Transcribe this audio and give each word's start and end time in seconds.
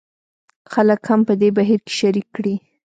خلک 0.73 1.01
هم 1.09 1.19
په 1.27 1.33
دې 1.41 1.49
بهیر 1.57 1.79
کې 1.85 1.93
شریک 1.99 2.27
کړي. 2.35 2.55